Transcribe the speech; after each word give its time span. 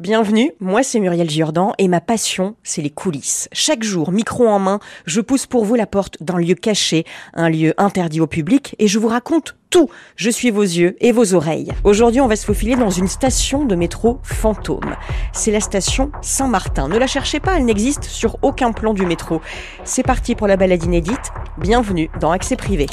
Bienvenue, 0.00 0.52
moi 0.60 0.82
c'est 0.82 0.98
Muriel 0.98 1.28
Giordan 1.28 1.74
et 1.76 1.86
ma 1.86 2.00
passion, 2.00 2.56
c'est 2.62 2.80
les 2.80 2.88
coulisses. 2.88 3.50
Chaque 3.52 3.82
jour, 3.82 4.12
micro 4.12 4.48
en 4.48 4.58
main, 4.58 4.80
je 5.04 5.20
pousse 5.20 5.44
pour 5.44 5.66
vous 5.66 5.74
la 5.74 5.86
porte 5.86 6.22
d'un 6.22 6.38
lieu 6.38 6.54
caché, 6.54 7.04
un 7.34 7.50
lieu 7.50 7.74
interdit 7.76 8.18
au 8.22 8.26
public 8.26 8.74
et 8.78 8.88
je 8.88 8.98
vous 8.98 9.08
raconte 9.08 9.58
tout. 9.68 9.90
Je 10.16 10.30
suis 10.30 10.50
vos 10.50 10.62
yeux 10.62 10.96
et 11.00 11.12
vos 11.12 11.34
oreilles. 11.34 11.70
Aujourd'hui, 11.84 12.22
on 12.22 12.28
va 12.28 12.36
se 12.36 12.46
faufiler 12.46 12.76
dans 12.76 12.88
une 12.88 13.08
station 13.08 13.66
de 13.66 13.74
métro 13.74 14.20
fantôme. 14.22 14.96
C'est 15.34 15.52
la 15.52 15.60
station 15.60 16.10
Saint-Martin. 16.22 16.88
Ne 16.88 16.96
la 16.96 17.06
cherchez 17.06 17.38
pas, 17.38 17.58
elle 17.58 17.66
n'existe 17.66 18.04
sur 18.04 18.38
aucun 18.40 18.72
plan 18.72 18.94
du 18.94 19.04
métro. 19.04 19.42
C'est 19.84 20.02
parti 20.02 20.34
pour 20.34 20.46
la 20.46 20.56
balade 20.56 20.82
inédite. 20.82 21.30
Bienvenue 21.58 22.08
dans 22.20 22.30
Accès 22.30 22.56
Privé. 22.56 22.86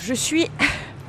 Je 0.00 0.12
suis 0.12 0.48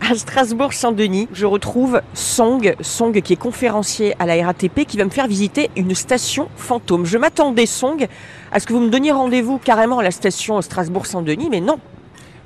à 0.01 0.15
Strasbourg-Saint-Denis, 0.15 1.27
je 1.33 1.45
retrouve 1.45 2.01
Song, 2.13 2.75
Song 2.81 3.21
qui 3.21 3.33
est 3.33 3.37
conférencier 3.37 4.13
à 4.19 4.25
la 4.25 4.45
RATP, 4.45 4.85
qui 4.85 4.97
va 4.97 5.05
me 5.05 5.09
faire 5.09 5.27
visiter 5.27 5.69
une 5.75 5.95
station 5.95 6.49
fantôme. 6.55 7.05
Je 7.05 7.17
m'attendais, 7.17 7.65
Song, 7.65 8.07
à 8.51 8.59
ce 8.59 8.67
que 8.67 8.73
vous 8.73 8.81
me 8.81 8.89
donniez 8.89 9.11
rendez-vous 9.11 9.57
carrément 9.57 9.99
à 9.99 10.03
la 10.03 10.11
station 10.11 10.61
Strasbourg-Saint-Denis, 10.61 11.49
mais 11.49 11.61
non. 11.61 11.79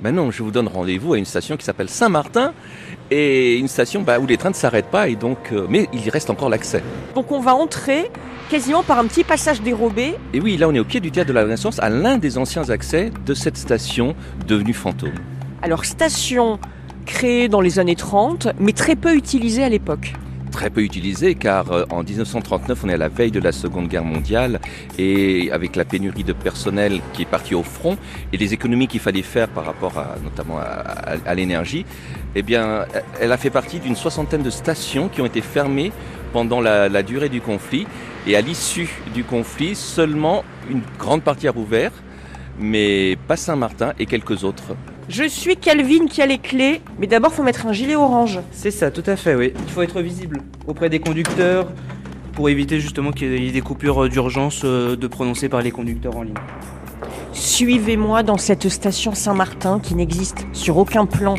Ben 0.00 0.14
non, 0.14 0.30
je 0.30 0.42
vous 0.42 0.50
donne 0.50 0.68
rendez-vous 0.68 1.12
à 1.12 1.18
une 1.18 1.26
station 1.26 1.58
qui 1.58 1.64
s'appelle 1.64 1.90
Saint-Martin 1.90 2.54
et 3.10 3.56
une 3.58 3.68
station 3.68 4.00
bah, 4.00 4.18
où 4.18 4.26
les 4.26 4.38
trains 4.38 4.48
ne 4.48 4.54
s'arrêtent 4.54 4.90
pas 4.90 5.08
et 5.08 5.16
donc, 5.16 5.52
euh, 5.52 5.66
mais 5.68 5.90
il 5.92 6.08
reste 6.08 6.30
encore 6.30 6.48
l'accès. 6.48 6.82
Donc 7.14 7.30
on 7.32 7.40
va 7.40 7.54
entrer 7.54 8.10
quasiment 8.48 8.82
par 8.82 8.98
un 8.98 9.04
petit 9.04 9.24
passage 9.24 9.60
dérobé. 9.60 10.14
Et 10.32 10.40
oui, 10.40 10.56
là 10.56 10.68
on 10.68 10.74
est 10.74 10.78
au 10.78 10.84
pied 10.84 11.00
du 11.00 11.10
théâtre 11.10 11.28
de 11.28 11.34
la 11.34 11.42
Renaissance, 11.42 11.78
à 11.80 11.90
l'un 11.90 12.16
des 12.16 12.38
anciens 12.38 12.70
accès 12.70 13.12
de 13.26 13.34
cette 13.34 13.58
station 13.58 14.14
devenue 14.46 14.72
fantôme. 14.72 15.12
Alors 15.60 15.84
station 15.84 16.58
créé 17.10 17.48
dans 17.48 17.60
les 17.60 17.78
années 17.80 17.96
30, 17.96 18.48
mais 18.60 18.72
très 18.72 18.94
peu 18.94 19.14
utilisé 19.14 19.64
à 19.64 19.68
l'époque 19.68 20.14
très 20.52 20.68
peu 20.68 20.82
utilisé 20.82 21.36
car 21.36 21.70
euh, 21.70 21.84
en 21.90 22.02
1939 22.02 22.82
on 22.82 22.88
est 22.88 22.94
à 22.94 22.96
la 22.96 23.08
veille 23.08 23.30
de 23.30 23.38
la 23.38 23.52
Seconde 23.52 23.86
Guerre 23.86 24.04
mondiale 24.04 24.60
et 24.98 25.48
avec 25.52 25.76
la 25.76 25.84
pénurie 25.84 26.24
de 26.24 26.32
personnel 26.32 27.00
qui 27.12 27.22
est 27.22 27.30
parti 27.30 27.54
au 27.54 27.62
front 27.62 27.96
et 28.32 28.36
les 28.36 28.52
économies 28.52 28.88
qu'il 28.88 28.98
fallait 28.98 29.22
faire 29.22 29.46
par 29.48 29.64
rapport 29.64 29.96
à, 29.96 30.16
notamment 30.24 30.58
à, 30.58 31.34
l'énergie, 31.36 31.86
eh 32.34 32.42
bien 32.42 32.84
elle 33.20 33.30
a 33.30 33.36
fait 33.36 33.50
partie 33.50 33.78
d'une 33.78 33.94
soixantaine 33.94 34.42
de 34.42 34.50
stations 34.50 35.08
qui 35.08 35.20
ont 35.20 35.26
été 35.26 35.40
fermées 35.40 35.92
pendant 36.32 36.60
la, 36.60 36.88
la 36.88 37.04
durée 37.04 37.28
du 37.28 37.40
conflit 37.40 37.86
et 38.26 38.34
à 38.34 38.40
l'issue 38.40 38.90
du 39.14 39.22
conflit 39.22 39.76
seulement 39.76 40.42
une 40.68 40.82
grande 40.98 41.22
partie 41.22 41.46
a 41.46 41.52
rouvert 41.52 41.92
mais 42.58 43.16
pas 43.28 43.36
Saint-Martin 43.36 43.92
et 44.00 44.06
quelques 44.06 44.42
autres. 44.42 44.74
Je 45.10 45.24
suis 45.24 45.56
Calvin 45.56 46.06
qui 46.06 46.22
a 46.22 46.26
les 46.26 46.38
clés, 46.38 46.82
mais 47.00 47.08
d'abord 47.08 47.32
faut 47.32 47.42
mettre 47.42 47.66
un 47.66 47.72
gilet 47.72 47.96
orange. 47.96 48.38
C'est 48.52 48.70
ça, 48.70 48.92
tout 48.92 49.02
à 49.06 49.16
fait, 49.16 49.34
oui. 49.34 49.52
Il 49.66 49.72
faut 49.72 49.82
être 49.82 50.00
visible 50.00 50.40
auprès 50.68 50.88
des 50.88 51.00
conducteurs 51.00 51.66
pour 52.34 52.48
éviter 52.48 52.78
justement 52.78 53.10
qu'il 53.10 53.42
y 53.42 53.48
ait 53.48 53.50
des 53.50 53.60
coupures 53.60 54.08
d'urgence 54.08 54.60
euh, 54.62 54.94
de 54.94 55.06
prononcées 55.08 55.48
par 55.48 55.62
les 55.62 55.72
conducteurs 55.72 56.16
en 56.16 56.22
ligne. 56.22 56.34
Suivez-moi 57.32 58.22
dans 58.22 58.38
cette 58.38 58.68
station 58.68 59.12
Saint-Martin 59.12 59.80
qui 59.80 59.96
n'existe 59.96 60.46
sur 60.52 60.78
aucun 60.78 61.06
plan 61.06 61.34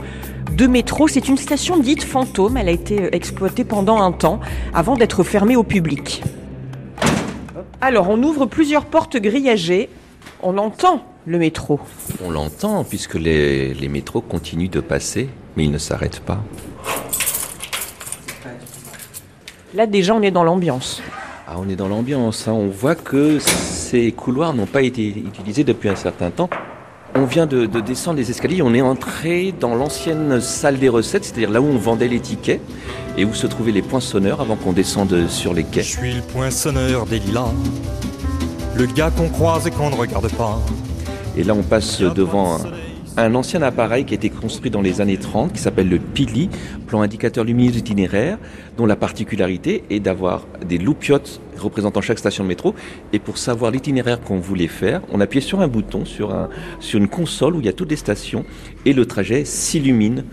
de 0.52 0.68
métro. 0.68 1.08
C'est 1.08 1.30
une 1.30 1.38
station 1.38 1.78
dite 1.78 2.04
fantôme. 2.04 2.58
Elle 2.58 2.68
a 2.68 2.72
été 2.72 3.04
euh, 3.04 3.10
exploitée 3.14 3.64
pendant 3.64 4.02
un 4.02 4.12
temps 4.12 4.42
avant 4.74 4.98
d'être 4.98 5.24
fermée 5.24 5.56
au 5.56 5.64
public. 5.64 6.24
Alors, 7.80 8.10
on 8.10 8.22
ouvre 8.22 8.48
plusieurs 8.48 8.84
portes 8.84 9.16
grillagées. 9.16 9.88
On 10.44 10.58
entend 10.58 11.06
le 11.26 11.38
métro 11.38 11.80
On 12.26 12.32
l'entend 12.32 12.84
puisque 12.84 13.16
les, 13.16 13.76
métros 13.90 14.22
continuent 14.22 14.70
de 14.70 14.80
passer, 14.80 15.30
mais 15.56 15.66
ils 15.66 15.72
ne 15.72 15.78
s'arrêtent 15.78 16.22
pas. 16.22 16.44
Là 19.74 19.86
déjà 19.86 20.16
on 20.16 20.22
est 20.22 20.32
dans 20.32 20.44
l'ambiance. 20.44 21.02
Ah, 21.48 21.56
on 21.58 21.70
est 21.70 21.76
dans 21.76 21.88
l'ambiance, 21.88 22.48
hein. 22.48 22.54
on 22.54 22.68
voit 22.68 22.96
que 22.96 23.40
ces 23.40 24.12
couloirs 24.12 24.54
n'ont 24.54 24.66
pas 24.66 24.82
été 24.82 25.10
utilisés 25.10 25.64
depuis 25.64 25.90
un 25.90 25.96
certain 25.96 26.32
temps. 26.32 26.50
On 27.14 27.26
vient 27.26 27.46
de, 27.46 27.66
descendre 27.66 28.18
les 28.18 28.32
escaliers, 28.32 28.62
on 28.62 28.74
est 28.74 28.82
entré 28.82 29.54
dans 29.60 29.76
l'ancienne 29.76 30.40
salle 30.40 30.80
des 30.80 30.88
recettes, 30.88 31.26
c'est-à-dire 31.26 31.52
là 31.52 31.62
où 31.62 31.66
on 31.66 31.78
vendait 31.78 32.08
les 32.08 32.22
tickets 32.22 32.62
et 33.18 33.26
où 33.26 33.34
se 33.34 33.48
trouvaient 33.48 33.74
les 33.74 33.82
poinçonneurs 33.82 34.40
avant 34.40 34.56
qu'on 34.56 34.72
descende 34.72 35.28
sur 35.28 35.54
les 35.54 35.66
quais. 35.66 35.84
Je 35.84 35.98
suis 35.98 36.14
le 36.14 36.22
poinçonneur 36.22 37.06
des 37.06 37.20
lilas, 37.20 37.52
le 38.78 38.86
gars 38.86 39.12
qu'on 39.12 39.28
croise 39.28 39.68
et 39.68 39.72
qu'on 39.72 39.90
ne 39.90 39.96
regarde 39.96 40.32
pas. 40.32 40.58
Et 41.38 41.44
là, 41.44 41.54
on 41.54 41.64
passe 41.64 42.02
devant 42.02 42.58
un, 43.16 43.36
ancien 43.36 43.62
appareil 43.62 44.04
qui 44.04 44.14
a 44.14 44.16
été 44.16 44.30
construit 44.30 44.70
dans 44.70 44.82
les 44.82 45.00
années 45.00 45.18
30, 45.18 45.54
qui 45.54 45.60
s'appelle 45.60 45.88
le 45.88 45.98
PILI, 45.98 46.50
plan 46.88 47.02
indicateur 47.02 47.46
lumineux 47.46 47.78
itinéraire, 47.78 48.38
dont 48.78 48.86
la 48.86 48.98
particularité 48.98 49.86
est 49.90 50.02
d'avoir 50.02 50.46
des 50.68 50.78
loupiotes 50.78 51.40
représentant 51.58 52.02
chaque 52.02 52.20
station 52.20 52.44
de 52.44 52.50
métro. 52.50 52.76
Et 53.14 53.20
pour 53.20 53.38
savoir 53.38 53.72
l'itinéraire 53.72 54.20
qu'on 54.20 54.40
voulait 54.40 54.68
faire, 54.68 55.02
on 55.12 55.22
appuyait 55.22 55.46
sur 55.46 55.62
un 55.62 55.68
bouton, 55.68 56.04
sur, 56.04 56.34
un, 56.34 56.50
sur 56.80 57.00
une 57.00 57.08
console 57.08 57.56
où 57.56 57.60
il 57.60 57.66
y 57.66 57.70
a 57.70 57.74
toutes 57.74 57.92
les 57.92 57.96
stations, 57.96 58.46
et 58.86 58.92
le 58.92 59.06
trajet 59.06 59.46
s'illumine 59.46 60.26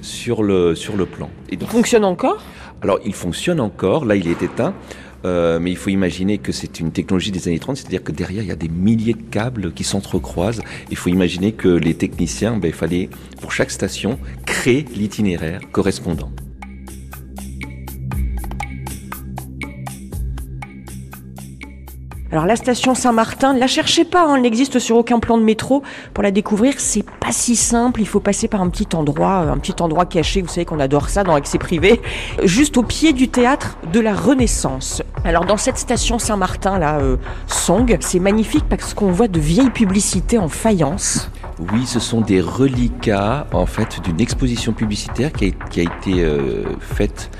sur 0.00 0.42
le, 0.42 0.74
sur 0.74 0.96
le 0.96 1.06
plan. 1.06 1.30
Et 1.50 1.58
il 1.60 1.66
fonctionne 1.66 2.04
encore? 2.04 2.42
Alors, 2.82 2.98
il 3.04 3.14
fonctionne 3.14 3.60
encore. 3.60 4.04
Là, 4.04 4.16
il 4.16 4.26
est 4.26 4.42
éteint. 4.42 4.72
Euh, 5.24 5.58
mais 5.60 5.70
il 5.70 5.76
faut 5.76 5.90
imaginer 5.90 6.38
que 6.38 6.52
c'est 6.52 6.80
une 6.80 6.92
technologie 6.92 7.30
des 7.30 7.48
années 7.48 7.58
30, 7.58 7.76
c'est-à-dire 7.76 8.02
que 8.02 8.12
derrière, 8.12 8.42
il 8.42 8.48
y 8.48 8.52
a 8.52 8.56
des 8.56 8.68
milliers 8.68 9.14
de 9.14 9.22
câbles 9.30 9.72
qui 9.72 9.84
s'entrecroisent. 9.84 10.62
Il 10.90 10.96
faut 10.96 11.10
imaginer 11.10 11.52
que 11.52 11.68
les 11.68 11.94
techniciens, 11.94 12.56
ben, 12.56 12.68
il 12.68 12.74
fallait, 12.74 13.08
pour 13.40 13.52
chaque 13.52 13.70
station, 13.70 14.18
créer 14.46 14.84
l'itinéraire 14.96 15.60
correspondant. 15.72 16.30
Alors 22.32 22.46
la 22.46 22.54
station 22.54 22.94
Saint-Martin, 22.94 23.54
la 23.54 23.66
cherchez 23.66 24.04
pas, 24.04 24.24
hein, 24.24 24.36
elle 24.36 24.42
n'existe 24.42 24.78
sur 24.78 24.96
aucun 24.96 25.18
plan 25.18 25.36
de 25.36 25.42
métro. 25.42 25.82
Pour 26.14 26.22
la 26.22 26.30
découvrir, 26.30 26.74
c'est 26.78 27.02
pas 27.02 27.32
si 27.32 27.56
simple. 27.56 28.00
Il 28.00 28.06
faut 28.06 28.20
passer 28.20 28.46
par 28.46 28.62
un 28.62 28.68
petit 28.68 28.94
endroit, 28.94 29.38
un 29.38 29.58
petit 29.58 29.82
endroit 29.82 30.06
caché. 30.06 30.40
Vous 30.40 30.48
savez 30.48 30.64
qu'on 30.64 30.78
adore 30.78 31.08
ça 31.08 31.24
dans 31.24 31.34
l'accès 31.34 31.58
privé, 31.58 32.00
juste 32.44 32.76
au 32.76 32.84
pied 32.84 33.12
du 33.12 33.28
théâtre 33.28 33.78
de 33.92 33.98
la 33.98 34.14
Renaissance. 34.14 35.02
Alors 35.24 35.44
dans 35.44 35.56
cette 35.56 35.76
station 35.76 36.20
Saint-Martin 36.20 36.78
là, 36.78 37.00
euh, 37.00 37.16
Song, 37.48 37.96
c'est 37.98 38.20
magnifique 38.20 38.64
parce 38.68 38.94
qu'on 38.94 39.10
voit 39.10 39.28
de 39.28 39.40
vieilles 39.40 39.70
publicités 39.70 40.38
en 40.38 40.48
faïence. 40.48 41.28
Oui, 41.72 41.84
ce 41.84 41.98
sont 41.98 42.20
des 42.20 42.40
reliquats 42.40 43.48
en 43.52 43.66
fait 43.66 44.00
d'une 44.02 44.20
exposition 44.20 44.72
publicitaire 44.72 45.32
qui 45.32 45.46
a, 45.46 45.82
été 45.82 46.22
euh, 46.22 46.62
faite 46.80 47.30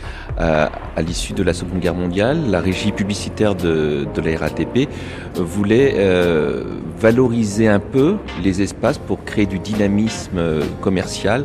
à, 0.40 1.02
l'issue 1.02 1.32
de 1.32 1.42
la 1.42 1.52
Seconde 1.52 1.80
Guerre 1.80 1.94
mondiale. 1.94 2.50
La 2.50 2.60
régie 2.60 2.92
publicitaire 2.92 3.54
de, 3.54 4.06
la 4.22 4.38
RATP 4.38 4.88
voulait 5.34 5.94
euh, 5.96 6.64
valoriser 6.98 7.68
un 7.68 7.80
peu 7.80 8.16
les 8.42 8.62
espaces 8.62 8.98
pour 8.98 9.24
créer 9.24 9.46
du 9.46 9.58
dynamisme 9.58 10.38
euh, 10.38 10.62
commercial. 10.80 11.44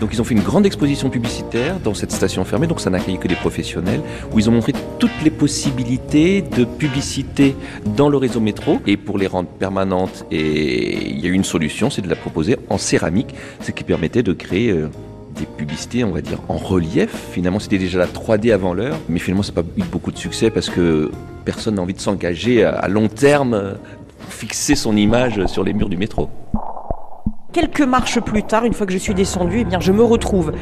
Donc 0.00 0.10
ils 0.12 0.20
ont 0.20 0.24
fait 0.24 0.34
une 0.34 0.42
grande 0.42 0.66
exposition 0.66 1.10
publicitaire 1.10 1.78
dans 1.78 1.94
cette 1.94 2.10
station 2.10 2.44
fermée, 2.44 2.66
donc 2.66 2.80
ça 2.80 2.90
n'accueille 2.90 3.18
que 3.18 3.28
des 3.28 3.36
professionnels, 3.36 4.00
où 4.32 4.38
ils 4.40 4.48
ont 4.50 4.52
montré 4.52 4.72
toutes 4.98 5.22
les 5.22 5.30
possibilités 5.30 6.42
de 6.42 6.64
publicité 6.64 7.54
dans 7.96 8.08
le 8.08 8.16
réseau 8.16 8.40
métro. 8.40 8.80
Et 8.86 8.96
pour 8.96 9.16
les 9.16 9.28
rendre 9.28 9.48
permanentes, 9.48 10.26
et 10.32 11.08
il 11.08 11.20
y 11.20 11.26
a 11.26 11.28
eu 11.28 11.34
une 11.34 11.44
solution, 11.44 11.88
c'est 11.88 12.02
de 12.02 12.08
la 12.08 12.16
proposer 12.16 12.56
en 12.68 12.78
céramique, 12.78 13.32
ce 13.60 13.70
qui 13.70 13.84
permettait 13.84 14.24
de 14.24 14.32
créer 14.32 14.70
euh, 14.70 14.88
des 15.34 15.46
publicités, 15.46 16.04
on 16.04 16.10
va 16.10 16.20
dire, 16.20 16.38
en 16.48 16.56
relief. 16.56 17.10
Finalement, 17.32 17.58
c'était 17.58 17.78
déjà 17.78 17.98
la 17.98 18.06
3D 18.06 18.52
avant 18.52 18.74
l'heure, 18.74 18.98
mais 19.08 19.18
finalement, 19.18 19.42
ça 19.42 19.52
n'a 19.52 19.62
pas 19.62 19.68
eu 19.76 19.84
beaucoup 19.84 20.12
de 20.12 20.18
succès 20.18 20.50
parce 20.50 20.70
que 20.70 21.10
personne 21.44 21.76
n'a 21.76 21.82
envie 21.82 21.94
de 21.94 22.00
s'engager 22.00 22.64
à 22.64 22.88
long 22.88 23.08
terme 23.08 23.54
euh, 23.54 23.74
fixer 24.28 24.74
son 24.74 24.96
image 24.96 25.46
sur 25.46 25.64
les 25.64 25.72
murs 25.72 25.88
du 25.88 25.96
métro. 25.96 26.28
Quelques 27.52 27.82
marches 27.82 28.20
plus 28.20 28.42
tard, 28.42 28.64
une 28.64 28.72
fois 28.72 28.86
que 28.86 28.92
je 28.92 28.98
suis 28.98 29.14
descendu, 29.14 29.58
eh 29.60 29.64
bien, 29.64 29.78
je 29.78 29.92
me 29.92 30.02
retrouve 30.02 30.52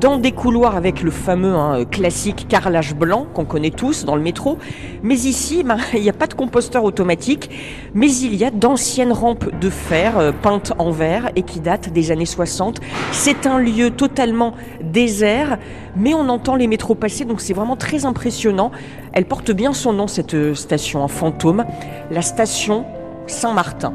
dans 0.00 0.16
des 0.18 0.32
couloirs 0.32 0.76
avec 0.76 1.02
le 1.02 1.10
fameux 1.10 1.54
hein, 1.54 1.84
classique 1.84 2.46
carrelage 2.48 2.94
blanc 2.94 3.26
qu'on 3.34 3.44
connaît 3.44 3.70
tous 3.70 4.04
dans 4.04 4.16
le 4.16 4.22
métro. 4.22 4.58
Mais 5.02 5.14
ici, 5.16 5.62
ben, 5.64 5.78
il 5.94 6.02
n'y 6.02 6.10
a 6.10 6.14
pas 6.14 6.26
de 6.26 6.34
composteur 6.34 6.84
automatique, 6.84 7.50
mais 7.94 8.12
il 8.12 8.34
y 8.34 8.44
a 8.44 8.50
d'anciennes 8.50 9.12
rampes 9.12 9.58
de 9.58 9.70
fer 9.70 10.18
euh, 10.18 10.32
peintes 10.32 10.72
en 10.78 10.90
vert 10.90 11.30
et 11.36 11.42
qui 11.42 11.60
datent 11.60 11.92
des 11.92 12.10
années 12.10 12.26
60. 12.26 12.80
C'est 13.12 13.46
un 13.46 13.58
lieu 13.58 13.90
totalement 13.90 14.54
désert, 14.82 15.58
mais 15.96 16.14
on 16.14 16.28
entend 16.28 16.54
les 16.54 16.66
métros 16.66 16.94
passer, 16.94 17.24
donc 17.24 17.40
c'est 17.40 17.54
vraiment 17.54 17.76
très 17.76 18.04
impressionnant. 18.04 18.70
Elle 19.12 19.24
porte 19.24 19.50
bien 19.50 19.72
son 19.72 19.92
nom, 19.92 20.06
cette 20.06 20.34
euh, 20.34 20.54
station 20.54 21.02
en 21.02 21.08
fantôme, 21.08 21.64
la 22.10 22.22
station 22.22 22.84
Saint-Martin. 23.26 23.92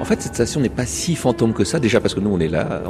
En 0.00 0.04
fait, 0.04 0.22
cette 0.22 0.34
station 0.34 0.60
n'est 0.60 0.70
pas 0.70 0.86
si 0.86 1.14
fantôme 1.14 1.52
que 1.52 1.64
ça, 1.64 1.78
déjà 1.78 2.00
parce 2.00 2.14
que 2.14 2.20
nous, 2.20 2.30
on 2.30 2.40
est 2.40 2.48
là, 2.48 2.82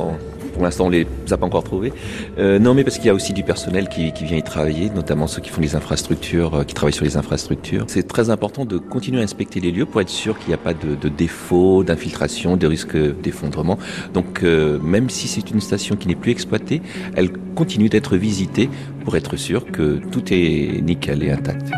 Pour 0.53 0.63
l'instant, 0.63 0.87
on 0.87 0.91
les 0.91 1.07
a 1.31 1.37
pas 1.37 1.47
encore 1.47 1.65
trouvés. 1.65 1.93
Euh, 2.39 2.59
non, 2.59 2.75
mais 2.75 2.85
parce 2.85 2.97
qu'il 2.97 3.07
y 3.07 3.11
a 3.11 3.15
aussi 3.15 3.33
du 3.33 3.43
personnel 3.43 3.89
qui, 3.89 4.13
qui, 4.13 4.25
vient 4.25 4.37
y 4.37 4.43
travailler, 4.43 4.91
notamment 4.91 5.27
ceux 5.27 5.41
qui 5.41 5.51
font 5.51 5.61
les 5.61 5.75
infrastructures, 5.75 6.55
euh, 6.55 6.65
qui 6.65 6.75
travaillent 6.75 6.93
sur 6.93 7.05
les 7.05 7.17
infrastructures. 7.17 7.85
C'est 7.89 8.07
très 8.07 8.31
important 8.31 8.65
de 8.65 8.79
continuer 8.79 9.21
à 9.21 9.25
inspecter 9.25 9.61
les 9.61 9.71
lieux 9.71 9.87
pour 9.87 10.01
être 10.01 10.09
sûr 10.09 10.39
qu'il 10.39 10.49
n'y 10.49 10.55
a 10.55 10.59
pas 10.59 10.75
de, 10.75 10.95
de 10.95 11.09
défauts, 11.09 11.85
d'infiltration, 11.85 12.57
de 12.57 12.67
risque 12.67 12.97
d'effondrement. 13.23 13.79
Donc, 14.15 14.43
euh, 14.43 14.79
même 14.81 15.11
si 15.11 15.29
c'est 15.29 15.51
une 15.51 15.61
station 15.61 15.97
qui 15.97 16.09
n'est 16.09 16.15
plus 16.15 16.33
exploitée, 16.33 16.83
elle 17.15 17.31
continue 17.55 17.89
d'être 17.89 18.17
visitée 18.17 18.69
pour 19.05 19.17
être 19.17 19.37
sûr 19.37 19.71
que 19.71 20.01
tout 20.11 20.23
est 20.33 20.83
nickel 20.83 21.23
et 21.23 21.31
intact. 21.31 21.71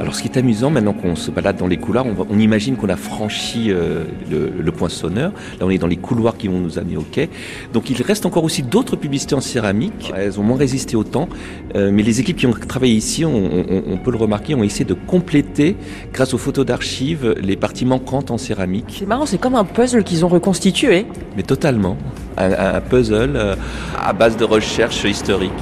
Alors 0.00 0.14
ce 0.14 0.22
qui 0.22 0.28
est 0.28 0.38
amusant, 0.38 0.70
maintenant 0.70 0.94
qu'on 0.94 1.14
se 1.14 1.30
balade 1.30 1.58
dans 1.58 1.66
les 1.66 1.76
couloirs, 1.76 2.06
on, 2.06 2.26
on 2.30 2.38
imagine 2.38 2.76
qu'on 2.76 2.88
a 2.88 2.96
franchi 2.96 3.70
euh, 3.70 4.04
le, 4.30 4.50
le, 4.58 4.72
poinçonneur. 4.72 5.30
Là, 5.60 5.66
on 5.66 5.68
est 5.68 5.76
dans 5.76 5.86
les 5.86 5.98
couloirs 5.98 6.38
qui 6.38 6.48
vont 6.48 6.58
nous 6.58 6.78
amener 6.78 6.96
au 6.96 7.02
quai. 7.02 7.28
Donc 7.74 7.90
il 7.90 8.00
reste 8.00 8.24
encore 8.24 8.42
aussi 8.44 8.62
d'autres 8.62 8.96
publicités 8.96 9.34
en 9.34 9.42
céramique. 9.42 10.10
Elles 10.16 10.40
ont 10.40 10.42
moins 10.42 10.56
résisté 10.56 10.96
au 10.96 11.04
temps. 11.04 11.28
Euh, 11.76 11.90
mais 11.92 12.02
les 12.02 12.18
équipes 12.18 12.38
qui 12.38 12.46
ont 12.46 12.52
travaillé 12.52 12.94
ici, 12.94 13.26
on, 13.26 13.34
on, 13.34 13.82
on, 13.88 13.98
peut 13.98 14.10
le 14.10 14.16
remarquer, 14.16 14.54
ont 14.54 14.62
essayé 14.62 14.86
de 14.86 14.94
compléter, 14.94 15.76
grâce 16.14 16.32
aux 16.32 16.38
photos 16.38 16.64
d'archives, 16.64 17.34
les 17.38 17.56
parties 17.56 17.84
manquantes 17.84 18.30
en 18.30 18.38
céramique. 18.38 18.96
C'est 19.00 19.06
marrant, 19.06 19.26
c'est 19.26 19.38
comme 19.38 19.54
un 19.54 19.64
puzzle 19.64 20.02
qu'ils 20.02 20.24
ont 20.24 20.28
reconstitué. 20.28 21.04
Mais 21.36 21.42
totalement. 21.42 21.98
Un, 22.38 22.76
un 22.76 22.80
puzzle 22.80 23.36
euh, 23.36 23.54
à 23.98 24.14
base 24.14 24.38
de 24.38 24.44
recherche 24.44 25.04
historique. 25.04 25.52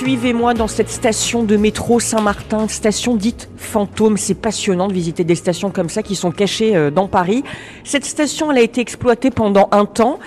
Suivez-moi 0.00 0.54
dans 0.54 0.66
cette 0.66 0.88
station 0.88 1.42
de 1.42 1.58
métro 1.58 2.00
Saint-Martin, 2.00 2.68
station 2.68 3.16
dite 3.16 3.50
fantôme. 3.58 4.16
C'est 4.16 4.32
passionnant 4.34 4.88
de 4.88 4.94
visiter 4.94 5.24
des 5.24 5.34
stations 5.34 5.70
comme 5.70 5.90
ça 5.90 6.02
qui 6.02 6.16
sont 6.16 6.30
cachées 6.30 6.90
dans 6.90 7.06
Paris. 7.06 7.44
Cette 7.84 8.06
station, 8.06 8.50
elle 8.50 8.56
a 8.56 8.62
été 8.62 8.80
exploitée 8.80 9.30
pendant 9.30 9.68
un 9.72 9.84
temps. 9.84 10.18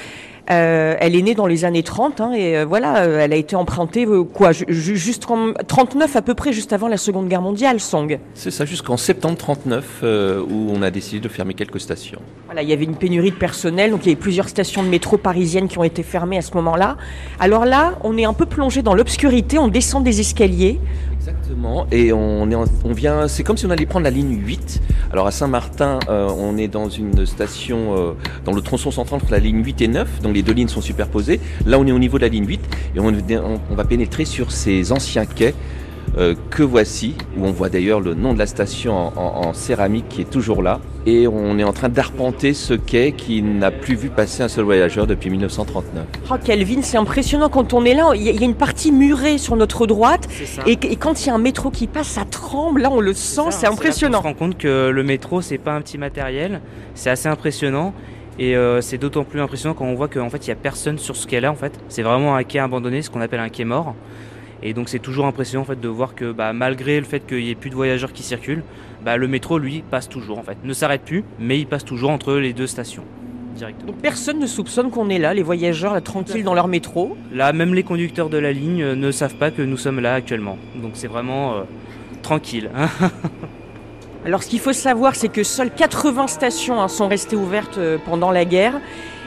Euh, 0.50 0.96
elle 1.00 1.16
est 1.16 1.22
née 1.22 1.36
dans 1.36 1.48
les 1.48 1.64
années 1.64 1.84
30 1.84 2.20
hein, 2.20 2.34
et 2.34 2.58
euh, 2.58 2.66
voilà, 2.66 3.04
euh, 3.04 3.22
elle 3.22 3.32
a 3.32 3.38
été 3.38 3.56
empruntée 3.56 4.06
quoi, 4.34 4.52
juste 4.52 5.30
en 5.32 5.54
39 5.54 6.18
à 6.18 6.22
peu 6.22 6.34
près, 6.34 6.52
juste 6.52 6.74
avant 6.74 6.90
la 6.90 6.98
Seconde 6.98 7.30
Guerre 7.30 7.42
mondiale, 7.42 7.80
Song. 7.80 8.20
C'est 8.34 8.52
ça, 8.52 8.66
jusqu'en 8.66 8.98
septembre 8.98 9.38
39 9.38 10.02
euh, 10.04 10.42
où 10.42 10.70
on 10.70 10.82
a 10.82 10.92
décidé 10.92 11.22
de 11.22 11.30
fermer 11.30 11.54
quelques 11.54 11.80
stations. 11.80 12.20
Voilà, 12.46 12.62
il 12.62 12.68
y 12.68 12.74
avait 12.74 12.84
une 12.84 12.98
pénurie 12.98 13.32
de 13.32 13.36
personnel, 13.36 13.92
donc 13.92 14.02
il 14.06 14.10
y 14.10 14.12
avait 14.12 14.20
plusieurs 14.20 14.50
stations 14.50 14.84
de 14.84 14.90
métro 14.90 15.18
parisiennes 15.18 15.70
qui 15.70 15.78
ont 15.78 15.84
été 15.84 16.04
fermées 16.04 16.38
à 16.38 16.42
ce 16.42 16.54
moment-là. 16.56 16.98
Alors 17.40 17.66
là, 17.66 17.94
on 18.04 18.18
est 18.18 18.26
un 18.26 18.34
peu 18.34 18.46
plongé 18.46 18.82
dans 18.82 18.96
l'obscurité, 18.96 19.58
on 19.58 19.70
descend 19.70 20.04
des 20.04 20.20
escaliers. 20.20 20.80
Exactement, 21.26 21.88
et 21.90 22.12
on, 22.12 22.52
est 22.52 22.56
on 22.84 22.92
vient, 22.92 23.30
c'est 23.30 23.44
comme 23.44 23.56
si 23.56 23.66
on 23.66 23.70
allait 23.70 23.86
prendre 23.86 24.04
la 24.04 24.10
ligne 24.10 24.42
8. 24.46 24.82
Alors 25.10 25.26
à 25.26 25.32
Saint-Martin, 25.32 26.00
euh, 26.10 26.28
on 26.38 26.58
est 26.58 26.68
dans 26.68 26.90
une 26.90 27.26
station, 27.26 27.96
euh, 27.96 28.12
dans 28.44 28.52
le 28.52 28.62
tronçon 28.62 28.92
central 28.92 29.22
entre 29.22 29.32
la 29.32 29.40
ligne 29.40 29.64
8 29.64 29.82
et 29.84 29.88
9, 29.88 30.22
donc 30.22 30.36
les 30.36 30.42
deux 30.42 30.52
lignes 30.52 30.68
sont 30.68 30.82
superposées. 30.82 31.40
Là, 31.66 31.80
on 31.80 31.88
est 31.88 31.94
au 31.94 32.00
niveau 32.00 32.18
de 32.18 32.24
la 32.24 32.28
ligne 32.28 32.46
8 32.46 32.60
et 32.98 33.00
on 33.00 33.74
va 33.74 33.86
pénétrer 33.86 34.26
sur 34.26 34.52
ces 34.52 34.92
anciens 34.92 35.26
quais 35.26 35.54
euh, 36.18 36.36
que 36.50 36.64
voici, 36.64 37.16
où 37.38 37.46
on 37.46 37.52
voit 37.52 37.70
d'ailleurs 37.70 38.00
le 38.00 38.14
nom 38.14 38.34
de 38.34 38.40
la 38.40 38.46
station 38.46 38.96
en, 38.96 39.14
en, 39.16 39.48
en, 39.48 39.54
céramique 39.54 40.08
qui 40.10 40.22
est 40.22 40.30
toujours 40.30 40.62
là. 40.62 40.80
Et 41.06 41.28
on 41.28 41.58
est 41.58 41.64
en 41.64 41.74
train 41.74 41.90
d'arpenter 41.90 42.54
ce 42.54 42.74
quai 42.74 43.12
qui 43.12 43.42
n'a 43.42 43.72
plus 43.72 43.96
vu 43.96 44.10
passer 44.10 44.44
un 44.44 44.48
seul 44.48 44.64
voyageur 44.64 45.08
depuis 45.08 45.30
1939. 45.30 46.06
Oh 46.32 46.36
Kelvin, 46.44 46.82
c'est 46.82 46.98
impressionnant 46.98 47.50
quand 47.50 47.74
on 47.74 47.84
est 47.84 47.94
là, 47.94 48.12
il 48.16 48.22
y, 48.22 48.30
a 48.30 48.46
une 48.46 48.56
partie 48.56 48.92
murée 48.92 49.38
sur 49.38 49.56
notre 49.56 49.88
droite, 49.88 50.28
et, 50.66 50.72
et, 50.72 50.96
quand 50.96 51.24
il 51.24 51.28
y 51.28 51.30
a 51.30 51.34
un 51.34 51.40
métro 51.40 51.72
qui 51.72 51.88
passe, 51.88 52.08
ça 52.08 52.26
tremble, 52.26 52.82
là 52.82 52.92
on 52.92 53.02
le 53.02 53.14
sent, 53.14 53.50
c'est 53.50 53.68
impressionnant. 53.68 54.20
On 54.20 54.22
se 54.22 54.28
rend 54.28 54.34
compte 54.34 54.58
que 54.58 54.90
le 54.90 55.04
métro, 55.04 55.42
c'est 55.42 55.58
pas 55.58 55.74
un 55.74 55.82
petit 55.82 55.98
matériel, 55.98 56.62
c'est 56.96 57.10
assez 57.10 57.28
impressionnant. 57.28 57.94
Et 58.40 58.56
euh, 58.56 58.82
c'est 58.82 58.98
d'autant 58.98 59.24
plus 59.24 59.40
impressionnant 59.40 59.76
quand 59.76 59.86
on 59.86 59.94
voit 59.94 60.08
qu'en 60.08 60.30
fait 60.30 60.48
il 60.48 60.50
n'y 60.50 60.54
a 60.54 60.56
personne 60.56 60.98
sur 60.98 61.16
ce 61.16 61.28
quai-là 61.28 61.52
en 61.52 61.56
fait. 61.56 61.80
C'est 61.88 62.02
vraiment 62.02 62.36
un 62.36 62.44
quai 62.44 62.60
abandonné, 62.60 63.02
ce 63.02 63.10
qu'on 63.10 63.22
appelle 63.22 63.40
un 63.40 63.50
quai 63.50 63.64
mort. 63.64 63.94
Et 64.64 64.74
donc 64.74 64.88
c'est 64.88 65.00
toujours 65.00 65.26
impressionnant 65.26 65.64
en 65.64 65.66
fait 65.66 65.80
de 65.80 65.88
voir 65.90 66.16
que 66.16 66.32
bah, 66.32 66.54
malgré 66.54 66.98
le 67.00 67.06
fait 67.06 67.20
qu'il 67.28 67.44
n'y 67.44 67.50
ait 67.50 67.56
plus 67.56 67.70
de 67.70 67.76
voyageurs 67.76 68.14
qui 68.14 68.24
circulent, 68.24 68.64
bah, 69.04 69.18
le 69.18 69.28
métro 69.28 69.60
lui 69.60 69.84
passe 69.92 70.08
toujours 70.08 70.40
en 70.40 70.44
fait. 70.44 70.58
Ne 70.64 70.74
s'arrête 70.74 71.02
plus, 71.02 71.26
mais 71.38 71.60
il 71.60 71.68
passe 71.68 71.84
toujours 71.84 72.10
entre 72.10 72.34
les 72.36 72.54
deux 72.54 72.68
stations. 72.68 73.04
Directement. 73.56 73.92
Donc 73.92 74.02
personne 74.02 74.40
ne 74.40 74.48
soupçonne 74.48 74.90
qu'on 74.90 75.10
est 75.10 75.20
là, 75.20 75.34
les 75.34 75.44
voyageurs 75.44 75.94
là 75.94 76.02
tranquilles 76.02 76.46
dans 76.46 76.56
leur 76.56 76.70
métro. 76.70 77.18
Là, 77.32 77.54
même 77.54 77.74
les 77.74 77.84
conducteurs 77.84 78.30
de 78.30 78.38
la 78.38 78.54
ligne 78.54 78.82
euh, 78.82 78.96
ne 78.96 79.12
savent 79.12 79.36
pas 79.36 79.52
que 79.52 79.62
nous 79.62 79.78
sommes 79.78 80.00
là 80.00 80.16
actuellement. 80.16 80.58
Donc 80.76 80.92
c'est 80.96 81.08
vraiment 81.08 81.54
euh, 81.54 81.64
tranquille. 82.24 82.72
Alors 84.26 84.42
ce 84.42 84.48
qu'il 84.48 84.60
faut 84.60 84.74
savoir, 84.74 85.16
c'est 85.16 85.28
que 85.28 85.44
seules 85.44 85.72
80 85.72 86.28
stations 86.28 86.82
hein, 86.82 86.88
sont 86.88 87.10
restées 87.10 87.36
ouvertes 87.36 87.78
euh, 87.78 87.98
pendant 88.04 88.32
la 88.32 88.46
guerre. 88.46 88.80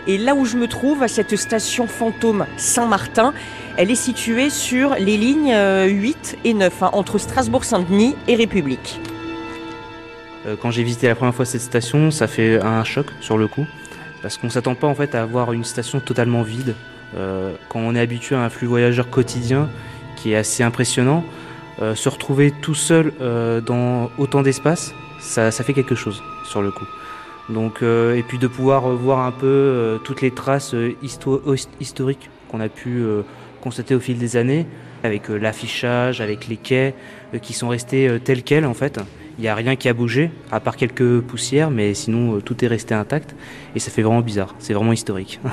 Et 0.06 0.18
là 0.18 0.34
où 0.34 0.44
je 0.44 0.56
me 0.56 0.68
trouve, 0.68 1.02
à 1.02 1.08
cette 1.08 1.36
station 1.36 1.86
fantôme 1.86 2.46
Saint-Martin, 2.56 3.34
elle 3.76 3.90
est 3.90 3.94
située 3.94 4.50
sur 4.50 4.94
les 4.94 5.16
lignes 5.16 5.56
8 5.86 6.38
et 6.44 6.54
9, 6.54 6.82
hein, 6.82 6.90
entre 6.92 7.18
Strasbourg-Saint-Denis 7.18 8.14
et 8.28 8.36
République. 8.36 9.00
Euh, 10.46 10.56
quand 10.60 10.70
j'ai 10.70 10.82
visité 10.82 11.08
la 11.08 11.14
première 11.14 11.34
fois 11.34 11.44
cette 11.44 11.60
station, 11.60 12.10
ça 12.10 12.28
fait 12.28 12.60
un 12.62 12.84
choc 12.84 13.06
sur 13.20 13.36
le 13.36 13.48
coup, 13.48 13.66
parce 14.22 14.38
qu'on 14.38 14.50
s'attend 14.50 14.74
pas 14.74 14.86
en 14.86 14.94
fait 14.94 15.14
à 15.14 15.22
avoir 15.22 15.52
une 15.52 15.64
station 15.64 16.00
totalement 16.00 16.42
vide. 16.42 16.74
Euh, 17.16 17.54
quand 17.68 17.80
on 17.80 17.94
est 17.94 18.00
habitué 18.00 18.36
à 18.36 18.42
un 18.42 18.50
flux 18.50 18.66
voyageur 18.66 19.10
quotidien 19.10 19.68
qui 20.16 20.32
est 20.32 20.36
assez 20.36 20.62
impressionnant, 20.62 21.24
euh, 21.82 21.94
se 21.94 22.08
retrouver 22.08 22.52
tout 22.62 22.74
seul 22.74 23.12
euh, 23.20 23.60
dans 23.60 24.10
autant 24.18 24.42
d'espace, 24.42 24.94
ça, 25.20 25.50
fait 25.50 25.74
quelque 25.74 25.94
chose 25.94 26.22
sur 26.44 26.62
le 26.62 26.70
coup. 26.70 26.86
Donc, 27.48 27.82
euh, 27.82 28.16
et 28.16 28.22
puis 28.22 28.38
de 28.38 28.46
pouvoir 28.46 28.88
voir 28.90 29.20
un 29.20 29.30
peu 29.30 29.46
euh, 29.46 29.98
toutes 29.98 30.20
les 30.20 30.30
traces 30.30 30.74
histo 31.02 31.42
historiques 31.80 32.30
qu'on 32.48 32.60
a 32.60 32.68
pu 32.68 32.98
euh, 32.98 33.22
constater 33.60 33.94
au 33.94 34.00
fil 34.00 34.18
des 34.18 34.36
années, 34.36 34.66
avec 35.04 35.28
l'affichage, 35.28 36.20
avec 36.20 36.48
les 36.48 36.56
quais 36.56 36.94
qui 37.42 37.52
sont 37.52 37.68
restés 37.68 38.18
tels 38.24 38.42
quels 38.42 38.66
en 38.66 38.74
fait. 38.74 38.98
Il 39.38 39.42
n'y 39.42 39.48
a 39.48 39.54
rien 39.54 39.76
qui 39.76 39.88
a 39.88 39.92
bougé, 39.92 40.30
à 40.50 40.60
part 40.60 40.76
quelques 40.76 41.20
poussières, 41.20 41.70
mais 41.70 41.92
sinon 41.94 42.40
tout 42.40 42.64
est 42.64 42.68
resté 42.68 42.94
intact. 42.94 43.36
Et 43.74 43.80
ça 43.80 43.90
fait 43.90 44.02
vraiment 44.02 44.22
bizarre, 44.22 44.54
c'est 44.58 44.72
vraiment 44.72 44.92
historique. 44.92 45.40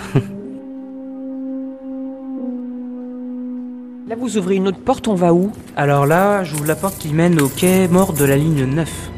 Là, 4.06 4.16
vous 4.20 4.38
ouvrez 4.38 4.56
une 4.56 4.68
autre 4.68 4.80
porte, 4.80 5.08
on 5.08 5.16
va 5.16 5.34
où? 5.34 5.52
Alors 5.78 6.06
là, 6.06 6.44
j'ouvre 6.44 6.66
la 6.66 6.76
porte 6.76 6.98
qui 7.00 7.14
mène 7.14 7.42
au 7.42 7.48
quai 7.48 7.88
mort 7.88 8.12
de 8.12 8.26
la 8.26 8.36
ligne 8.36 8.66
9, 8.66 9.12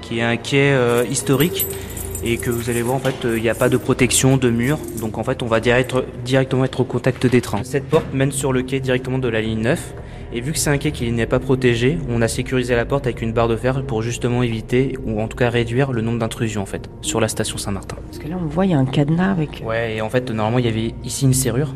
qui 0.00 0.18
est 0.18 0.22
un 0.22 0.36
quai 0.36 0.72
euh, 0.72 1.04
historique 1.08 1.66
et 2.24 2.36
que 2.36 2.50
vous 2.50 2.70
allez 2.70 2.82
voir 2.82 2.96
en 2.96 3.00
fait 3.00 3.14
il 3.24 3.28
euh, 3.28 3.40
n'y 3.40 3.48
a 3.48 3.54
pas 3.54 3.68
de 3.68 3.76
protection 3.76 4.36
de 4.36 4.50
mur 4.50 4.78
donc 5.00 5.18
en 5.18 5.24
fait 5.24 5.42
on 5.42 5.46
va 5.46 5.60
direct, 5.60 5.94
directement 6.24 6.64
être 6.64 6.80
au 6.80 6.84
contact 6.84 7.26
des 7.26 7.40
trains. 7.40 7.64
Cette 7.64 7.88
porte 7.88 8.12
mène 8.12 8.32
sur 8.32 8.52
le 8.52 8.62
quai 8.62 8.80
directement 8.80 9.18
de 9.18 9.28
la 9.28 9.40
ligne 9.40 9.60
9 9.60 9.94
et 10.34 10.40
vu 10.40 10.52
que 10.52 10.58
c'est 10.58 10.70
un 10.70 10.78
quai 10.78 10.92
qui 10.92 11.10
n'est 11.12 11.26
pas 11.26 11.40
protégé, 11.40 11.98
on 12.08 12.22
a 12.22 12.28
sécurisé 12.28 12.74
la 12.74 12.86
porte 12.86 13.06
avec 13.06 13.20
une 13.20 13.32
barre 13.32 13.48
de 13.48 13.56
fer 13.56 13.84
pour 13.84 14.00
justement 14.00 14.42
éviter 14.42 14.96
ou 15.04 15.20
en 15.20 15.28
tout 15.28 15.36
cas 15.36 15.50
réduire 15.50 15.92
le 15.92 16.00
nombre 16.00 16.18
d'intrusions 16.18 16.62
en 16.62 16.66
fait 16.66 16.88
sur 17.02 17.20
la 17.20 17.28
station 17.28 17.58
Saint-Martin. 17.58 17.96
Parce 18.06 18.18
que 18.18 18.28
là 18.28 18.36
on 18.40 18.46
voit 18.46 18.66
il 18.66 18.72
y 18.72 18.74
a 18.74 18.78
un 18.78 18.86
cadenas 18.86 19.32
avec. 19.32 19.62
Ouais 19.66 19.96
et 19.96 20.00
en 20.00 20.08
fait 20.08 20.30
normalement 20.30 20.58
il 20.58 20.64
y 20.64 20.68
avait 20.68 20.94
ici 21.04 21.24
une 21.24 21.34
serrure 21.34 21.74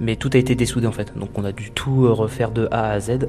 mais 0.00 0.16
tout 0.16 0.30
a 0.32 0.38
été 0.38 0.54
dessoudé 0.54 0.86
en 0.86 0.92
fait 0.92 1.16
donc 1.16 1.30
on 1.34 1.44
a 1.44 1.52
dû 1.52 1.70
tout 1.70 2.04
euh, 2.04 2.12
refaire 2.12 2.50
de 2.50 2.68
A 2.70 2.90
à 2.92 3.00
Z. 3.00 3.28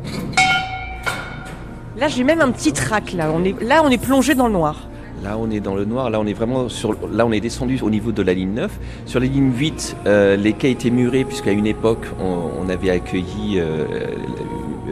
Là 1.98 2.08
j'ai 2.08 2.24
même 2.24 2.42
un 2.42 2.52
petit 2.52 2.72
trac 2.72 3.14
là 3.14 3.32
on 3.34 3.44
est 3.44 3.60
là 3.62 3.82
on 3.84 3.90
est 3.90 4.02
plongé 4.02 4.36
dans 4.36 4.48
le 4.48 4.54
noir. 4.54 4.89
Là, 5.24 5.38
on 5.38 5.52
est 5.52 5.60
dans 5.60 5.76
le 5.76 5.86
noir. 5.86 6.10
Là, 6.10 6.20
on 6.20 6.26
est 6.26 6.34
vraiment 6.34 6.70
sur. 6.70 6.96
Là, 7.12 7.26
on 7.26 7.32
est 7.32 7.40
descendu 7.40 7.80
au 7.82 7.90
niveau 7.90 8.12
de 8.12 8.22
la 8.22 8.34
ligne 8.34 8.54
9. 8.54 8.72
Sur 9.06 9.20
la 9.20 9.26
ligne 9.26 9.52
8, 9.54 9.98
euh, 10.06 10.36
les 10.36 10.54
quais 10.54 10.72
étaient 10.72 10.90
murés, 10.90 11.26
puisqu'à 11.26 11.52
une 11.52 11.68
époque, 11.68 12.06
on, 12.20 12.70
avait 12.70 12.92
accueilli 12.92 13.56
euh, 13.58 13.86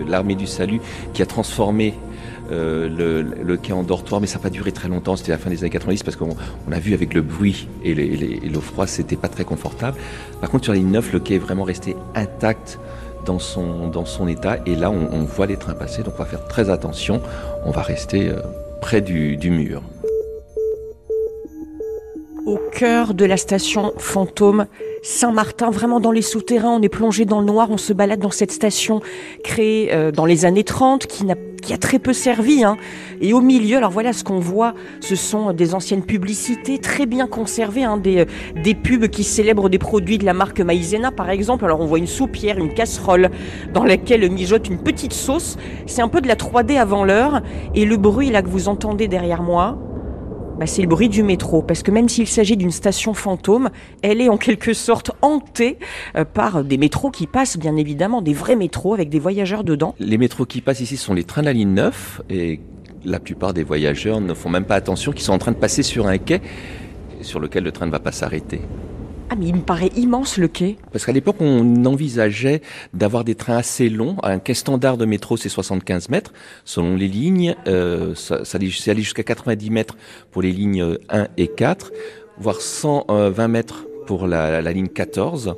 l'armée 0.07 0.35
du 0.35 0.47
salut 0.47 0.81
qui 1.13 1.21
a 1.21 1.27
transformé 1.27 1.93
euh, 2.51 3.23
le, 3.43 3.57
quai 3.57 3.73
en 3.73 3.83
dortoir, 3.83 4.21
mais 4.21 4.27
ça 4.27 4.37
n'a 4.37 4.43
pas 4.43 4.49
duré 4.49 4.71
très 4.71 4.87
longtemps. 4.89 5.15
C'était 5.15 5.31
la 5.31 5.37
fin 5.37 5.49
des 5.49 5.59
années 5.61 5.69
90 5.69 6.03
parce 6.03 6.15
qu'on 6.15 6.35
on 6.67 6.71
a 6.71 6.79
vu 6.79 6.93
avec 6.93 7.13
le 7.13 7.21
bruit 7.21 7.67
et, 7.83 7.93
l'eau 7.93 8.61
froide, 8.61 8.87
c'était 8.87 9.15
pas 9.15 9.27
très 9.27 9.43
confortable. 9.43 9.97
Par 10.41 10.49
contre, 10.49 10.65
sur 10.65 10.73
la 10.73 10.79
ligne 10.79 10.91
9, 10.91 11.13
le 11.13 11.19
quai 11.19 11.35
est 11.35 11.39
vraiment 11.39 11.63
resté 11.63 11.95
intact 12.15 12.79
dans 13.25 13.39
son, 13.39 14.27
état. 14.27 14.57
Et 14.65 14.75
là, 14.75 14.89
on, 14.89 15.23
voit 15.25 15.47
les 15.47 15.57
trains 15.57 15.73
passer, 15.73 16.01
donc 16.01 16.13
on 16.15 16.23
va 16.23 16.25
faire 16.25 16.47
très 16.47 16.69
attention. 16.69 17.21
On 17.65 17.71
va 17.71 17.81
rester 17.81 18.29
euh, 18.29 18.41
près 18.79 19.01
du 19.01 19.37
mur 19.49 19.83
au 22.47 22.57
cœur 22.71 23.13
de 23.13 23.25
la 23.25 23.35
station 23.35 23.91
fantôme 23.97 24.67
Saint-Martin, 25.03 25.69
vraiment 25.69 25.99
dans 25.99 26.13
les 26.13 26.21
souterrains, 26.21 26.71
on 26.71 26.81
est 26.81 26.89
plongé 26.89 27.25
dans 27.25 27.41
le 27.41 27.45
noir, 27.45 27.67
on 27.69 27.77
se 27.77 27.91
balade 27.91 28.21
dans 28.21 28.31
cette 28.31 28.51
station 28.51 29.01
créée 29.43 29.89
euh, 29.91 30.11
dans 30.11 30.25
les 30.25 30.45
années 30.45 30.63
30 30.63 31.07
qui, 31.07 31.25
a 31.29 31.77
très 31.77 31.99
peu 31.99 32.13
servi. 32.13 32.63
Hein. 32.63 32.77
Et 33.19 33.33
au 33.33 33.41
milieu, 33.41 33.75
alors 33.75 33.91
voilà 33.91 34.13
ce 34.13 34.23
qu'on 34.23 34.39
voit, 34.39 34.73
ce 35.01 35.15
sont 35.15 35.51
des 35.51 35.75
anciennes 35.75 36.03
publicités 36.03 36.79
très 36.79 37.05
bien 37.05 37.27
conservées, 37.27 37.83
hein, 37.83 37.97
des, 37.97 38.25
des 38.55 38.75
pubs 38.75 39.07
qui 39.09 39.25
célèbrent 39.25 39.69
des 39.69 39.77
produits 39.77 40.17
de 40.17 40.25
la 40.25 40.33
marque 40.33 40.61
Maïzena 40.61 41.11
par 41.11 41.29
exemple. 41.29 41.65
Alors 41.65 41.81
on 41.81 41.85
voit 41.85 41.99
une 41.99 42.07
soupière, 42.07 42.57
une 42.57 42.73
casserole 42.73 43.29
dans 43.73 43.83
laquelle 43.83 44.29
mijote 44.31 44.69
une 44.69 44.77
petite 44.79 45.13
sauce. 45.13 45.57
C'est 45.85 46.01
un 46.01 46.07
peu 46.07 46.21
de 46.21 46.29
la 46.29 46.35
3D 46.35 46.79
avant 46.79 47.03
l'heure. 47.03 47.41
Et 47.75 47.83
le 47.83 47.97
bruit 47.97 48.29
là 48.29 48.41
que 48.41 48.49
vous 48.49 48.69
entendez 48.69 49.09
derrière 49.09 49.43
moi, 49.43 49.77
bah, 50.59 50.65
c'est 50.65 50.81
le 50.81 50.87
bruit 50.87 51.09
du 51.09 51.23
métro, 51.23 51.61
parce 51.61 51.83
que 51.83 51.91
même 51.91 52.09
s'il 52.09 52.27
s'agit 52.27 52.57
d'une 52.57 52.71
station 52.71 53.13
fantôme, 53.13 53.69
elle 54.01 54.21
est 54.21 54.29
en 54.29 54.37
quelque 54.37 54.73
sorte 54.73 55.11
hantée 55.21 55.77
euh, 56.15 56.25
par 56.25 56.63
des 56.63 56.77
métros 56.77 57.11
qui 57.11 57.27
passent, 57.27 57.57
bien 57.57 57.75
évidemment, 57.75 58.21
des 58.21 58.33
vrais 58.33 58.55
métros 58.55 58.93
avec 58.93 59.09
des 59.09 59.19
voyageurs 59.19 59.63
dedans. 59.63 59.93
Les 59.99 60.17
métros 60.17 60.45
qui 60.45 60.61
passent 60.61 60.81
ici 60.81 60.97
sont 60.97 61.13
les 61.13 61.23
trains 61.23 61.41
de 61.41 61.47
la 61.47 61.53
ligne 61.53 61.73
9, 61.73 62.21
et 62.29 62.59
la 63.05 63.19
plupart 63.19 63.53
des 63.53 63.63
voyageurs 63.63 64.19
ne 64.19 64.33
font 64.33 64.49
même 64.49 64.65
pas 64.65 64.75
attention 64.75 65.11
qu'ils 65.11 65.23
sont 65.23 65.33
en 65.33 65.37
train 65.37 65.51
de 65.51 65.57
passer 65.57 65.83
sur 65.83 66.07
un 66.07 66.17
quai 66.17 66.41
sur 67.21 67.39
lequel 67.39 67.63
le 67.63 67.71
train 67.71 67.85
ne 67.85 67.91
va 67.91 67.99
pas 67.99 68.11
s'arrêter. 68.11 68.61
Ah 69.29 69.35
mais 69.35 69.47
il 69.47 69.55
me 69.55 69.61
paraît 69.61 69.91
immense 69.97 70.37
le 70.37 70.47
quai. 70.47 70.77
Parce 70.91 71.05
qu'à 71.05 71.11
l'époque, 71.11 71.37
on 71.41 71.85
envisageait 71.85 72.61
d'avoir 72.93 73.25
des 73.25 73.35
trains 73.35 73.57
assez 73.57 73.89
longs. 73.89 74.15
Un 74.23 74.39
quai 74.39 74.53
standard 74.53 74.97
de 74.97 75.05
métro, 75.05 75.35
c'est 75.35 75.49
75 75.49 76.09
mètres. 76.09 76.31
Selon 76.63 76.95
les 76.95 77.09
lignes, 77.09 77.55
euh, 77.67 78.15
ça, 78.15 78.45
ça 78.45 78.57
allait 78.57 79.01
jusqu'à 79.01 79.23
90 79.23 79.69
mètres 79.69 79.97
pour 80.31 80.41
les 80.41 80.51
lignes 80.51 80.97
1 81.09 81.27
et 81.35 81.47
4, 81.47 81.91
voire 82.39 82.61
120 82.61 83.47
mètres 83.49 83.85
pour 84.05 84.27
la, 84.27 84.61
la, 84.61 84.71
ligne 84.71 84.87
14. 84.87 85.55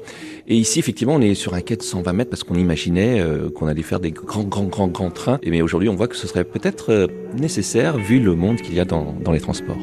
Et 0.48 0.56
ici, 0.56 0.80
effectivement, 0.80 1.14
on 1.14 1.22
est 1.22 1.36
sur 1.36 1.54
un 1.54 1.62
quai 1.62 1.76
de 1.76 1.84
120 1.84 2.12
mètres 2.14 2.32
parce 2.32 2.44
qu'on 2.44 2.56
imaginait 2.56 3.22
euh, 3.22 3.52
qu'on 3.52 3.68
allait 3.68 3.84
faire 3.84 4.00
des 4.00 4.12
grands, 4.12 4.44
grands, 4.44 4.64
grands, 4.64 4.88
grands 4.88 5.12
trains. 5.12 5.40
Et 5.44 5.52
mais 5.52 5.62
aujourd'hui, 5.62 5.90
on 5.90 5.96
voit 5.96 6.08
que 6.08 6.16
ce 6.16 6.28
serait 6.28 6.44
peut-être 6.44 6.92
euh, 6.92 7.08
nécessaire 7.38 7.98
vu 7.98 8.20
le 8.20 8.34
monde 8.34 8.58
qu'il 8.58 8.74
y 8.74 8.80
a 8.80 8.86
dans, 8.86 9.16
dans 9.24 9.32
les 9.32 9.42
transports. 9.42 9.78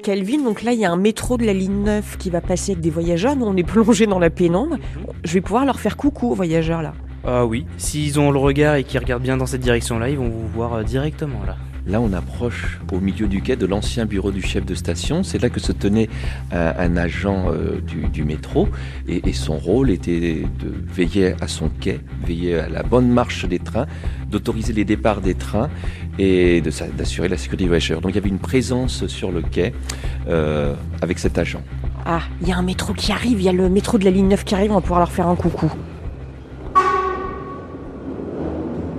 Calvin, 0.00 0.42
donc 0.42 0.62
là 0.62 0.72
il 0.72 0.80
y 0.80 0.84
a 0.84 0.90
un 0.90 0.96
métro 0.96 1.36
de 1.36 1.44
la 1.44 1.52
ligne 1.52 1.84
9 1.84 2.16
qui 2.18 2.30
va 2.30 2.40
passer 2.40 2.72
avec 2.72 2.82
des 2.82 2.90
voyageurs, 2.90 3.36
nous 3.36 3.46
on 3.46 3.56
est 3.56 3.62
plongé 3.62 4.06
dans 4.06 4.18
la 4.18 4.30
pénombre. 4.30 4.76
Je 5.24 5.34
vais 5.34 5.40
pouvoir 5.40 5.64
leur 5.64 5.78
faire 5.80 5.96
coucou 5.96 6.30
aux 6.30 6.34
voyageurs 6.34 6.82
là. 6.82 6.94
Ah 7.26 7.44
oui, 7.44 7.66
s'ils 7.76 8.18
ont 8.18 8.30
le 8.30 8.38
regard 8.38 8.76
et 8.76 8.84
qu'ils 8.84 8.98
regardent 8.98 9.22
bien 9.22 9.36
dans 9.36 9.46
cette 9.46 9.60
direction-là, 9.60 10.08
ils 10.08 10.16
vont 10.16 10.28
vous 10.28 10.48
voir 10.48 10.74
euh, 10.74 10.82
directement 10.82 11.40
là. 11.46 11.56
Là, 11.86 12.00
on 12.00 12.12
approche 12.12 12.80
au 12.92 13.00
milieu 13.00 13.26
du 13.26 13.42
quai 13.42 13.56
de 13.56 13.66
l'ancien 13.66 14.06
bureau 14.06 14.30
du 14.30 14.42
chef 14.42 14.64
de 14.64 14.74
station. 14.74 15.22
C'est 15.22 15.40
là 15.40 15.50
que 15.50 15.60
se 15.60 15.72
tenait 15.72 16.08
un, 16.52 16.74
un 16.78 16.96
agent 16.96 17.46
euh, 17.48 17.80
du, 17.80 18.24
métro 18.24 18.68
et, 19.08 19.28
et, 19.28 19.32
son 19.32 19.56
rôle 19.56 19.90
était 19.90 20.42
de 20.58 20.72
veiller 20.92 21.34
à 21.40 21.48
son 21.48 21.68
quai, 21.68 22.00
veiller 22.26 22.58
à 22.58 22.68
la 22.68 22.82
bonne 22.82 23.08
marche 23.08 23.46
des 23.46 23.58
trains, 23.58 23.86
d'autoriser 24.28 24.72
les 24.72 24.84
départs 24.84 25.20
des 25.20 25.34
trains 25.34 25.70
et 26.18 26.60
d'assurer 26.60 27.28
la 27.28 27.36
sécurité 27.36 27.64
des 27.64 27.68
voyageurs. 27.68 28.00
Donc 28.00 28.12
il 28.12 28.16
y 28.16 28.18
avait 28.18 28.28
une 28.28 28.38
présence 28.38 29.06
sur 29.06 29.32
le 29.32 29.42
quai 29.42 29.72
euh, 30.28 30.74
avec 31.00 31.18
cet 31.18 31.38
agent. 31.38 31.62
Ah, 32.04 32.22
il 32.42 32.48
y 32.48 32.52
a 32.52 32.56
un 32.56 32.62
métro 32.62 32.92
qui 32.92 33.12
arrive, 33.12 33.40
il 33.40 33.44
y 33.44 33.48
a 33.48 33.52
le 33.52 33.68
métro 33.68 33.98
de 33.98 34.04
la 34.04 34.10
ligne 34.10 34.28
9 34.28 34.44
qui 34.44 34.54
arrive, 34.54 34.70
on 34.70 34.74
va 34.74 34.80
pouvoir 34.80 35.00
leur 35.00 35.12
faire 35.12 35.28
un 35.28 35.36
coucou. 35.36 35.70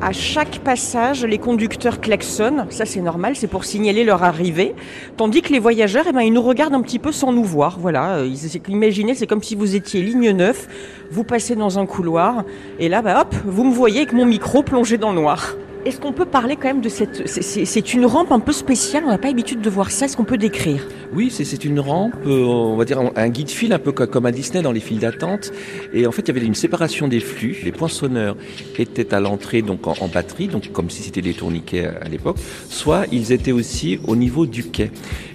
À 0.04 0.14
chaque 0.14 0.60
passage, 0.60 1.24
les 1.24 1.38
conducteurs 1.38 2.02
klaxonnent, 2.02 2.66
ça 2.72 2.88
c'est 2.88 3.02
normal, 3.02 3.36
c'est 3.36 3.46
pour 3.46 3.66
signaler 3.66 4.04
leur 4.04 4.24
arrivée, 4.24 4.74
tandis 5.16 5.44
que 5.44 5.54
les 5.54 5.60
voyageurs, 5.60 6.06
eh 6.10 6.12
ben, 6.12 6.22
ils 6.22 6.34
nous 6.34 6.42
regardent 6.42 6.74
un 6.74 6.82
petit 6.82 6.98
peu 6.98 7.12
sans 7.12 7.32
nous 7.32 7.44
voir. 7.44 7.78
Voilà, 7.80 8.24
imaginez, 8.68 9.14
c'est 9.14 9.28
comme 9.28 9.44
si 9.44 9.54
vous 9.54 9.76
étiez 9.76 10.02
ligne 10.02 10.32
9, 10.32 10.68
vous 11.12 11.24
passez 11.24 11.56
dans 11.56 11.78
un 11.78 11.86
couloir, 11.86 12.46
et 12.80 12.90
là, 12.90 13.04
bah, 13.04 13.22
hop, 13.22 13.36
vous 13.46 13.64
me 13.64 13.74
voyez 13.74 13.98
avec 13.98 14.14
mon 14.14 14.26
micro 14.26 14.64
plongé 14.64 14.98
dans 14.98 15.12
le 15.12 15.22
noir. 15.22 15.56
Est-ce 15.84 16.00
qu'on 16.00 16.14
peut 16.14 16.26
parler 16.26 16.56
quand 16.56 16.68
même 16.68 16.82
de 16.82 16.90
cette... 16.90 17.28
C'est 17.28 17.94
une 17.94 18.06
rampe 18.06 18.32
un 18.32 18.40
peu 18.40 18.52
spéciale, 18.52 19.04
on 19.06 19.10
n'a 19.10 19.18
pas 19.18 19.30
l'habitude 19.30 19.62
de 19.62 19.70
voir 19.70 19.90
ça, 19.90 20.06
est-ce 20.06 20.16
qu'on 20.16 20.24
peut 20.24 20.38
décrire? 20.38 20.88
Oui, 21.14 21.32
c'est 21.32 21.66
une 21.66 21.80
rampe, 21.80 22.14
euh, 22.28 22.44
on 22.44 22.78
va 22.78 22.86
dire 22.86 23.00
un 23.16 23.30
guide 23.30 23.50
fil, 23.50 23.74
un 23.74 23.80
peu 23.80 23.92
comme 23.92 24.26
à 24.28 24.32
Disney 24.32 24.62
dans 24.62 24.72
les 24.72 24.80
files 24.80 25.00
d'attente. 25.00 25.52
Et 25.92 26.06
en 26.06 26.12
fait, 26.12 26.22
il 26.22 26.28
y 26.28 26.38
avait 26.38 26.46
une 26.46 26.56
séparation 26.56 27.08
des 27.08 27.20
flux. 27.20 27.58
Les 27.64 27.72
poinçonneurs 27.72 28.38
étaient 28.78 29.14
à 29.14 29.20
l'entrée 29.20 29.64
donc 29.64 29.88
en, 29.88 30.08
batterie, 30.08 30.48
donc 30.48 30.72
comme 30.72 30.92
si 30.92 31.02
c'était 31.02 31.22
des 31.22 31.34
tourniquets 31.34 31.86
à, 31.86 32.06
à 32.06 32.10
l'époque, 32.10 32.38
soit 32.70 33.06
ils 33.12 33.32
étaient 33.32 33.52
aussi 33.52 34.00
au 34.08 34.16
niveau 34.16 34.46
du 34.46 34.66
quai. 34.66 34.92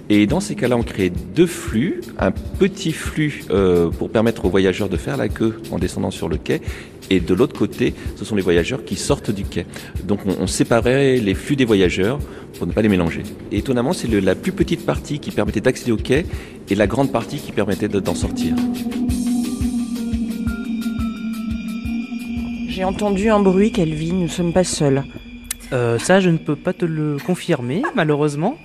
Et 0.09 0.25
dans 0.25 0.39
ces 0.39 0.55
cas-là, 0.55 0.77
on 0.77 0.83
crée 0.83 1.09
deux 1.09 1.47
flux, 1.47 1.99
un 2.17 2.31
petit 2.31 2.93
flux 2.93 3.43
euh, 3.49 3.89
pour 3.89 4.09
permettre 4.09 4.45
aux 4.45 4.49
voyageurs 4.49 4.87
de 4.87 4.95
faire 4.95 5.17
la 5.17 5.27
queue 5.27 5.59
en 5.71 5.79
descendant 5.79 6.11
sur 6.11 6.29
le 6.29 6.37
quai, 6.37 6.61
et 7.09 7.19
de 7.19 7.33
l'autre 7.33 7.57
côté, 7.57 7.93
ce 8.15 8.25
sont 8.25 8.35
les 8.35 8.41
voyageurs 8.41 8.83
qui 8.83 8.95
sortent 8.95 9.31
du 9.31 9.43
quai. 9.43 9.65
Donc 10.03 10.19
on, 10.25 10.43
on, 10.43 10.47
séparait 10.47 11.17
les 11.17 11.33
flux 11.33 11.55
des 11.55 11.65
voyageurs 11.65 12.19
pour 12.57 12.67
ne 12.67 12.71
pas 12.71 12.81
les 12.81 12.89
mélanger. 12.89 13.23
Et 13.51 13.59
étonnamment, 13.59 13.93
c'est 13.93 14.07
la 14.07 14.35
plus 14.35 14.51
petite 14.51 14.85
partie 14.85 15.19
qui 15.19 15.31
permettait 15.31 15.61
d'accéder 15.61 15.91
au 15.91 15.97
quai 15.97 16.25
et 16.69 16.75
la 16.75 16.87
grande 16.87 17.11
partie 17.11 17.37
qui 17.37 17.51
permettait 17.51 17.87
d'en 17.87 18.15
sortir. 18.15 18.55
J'ai 22.67 22.83
entendu 22.83 23.29
un 23.29 23.39
bruit, 23.39 23.71
Kelvin, 23.71 24.13
nous 24.13 24.23
ne 24.23 24.27
sommes 24.27 24.53
pas 24.53 24.63
seuls. 24.63 25.03
Euh, 25.73 25.97
ça, 25.99 26.19
je 26.19 26.29
ne 26.29 26.37
peux 26.37 26.55
pas 26.55 26.73
te 26.73 26.85
le 26.85 27.17
confirmer, 27.25 27.81
malheureusement. 27.95 28.57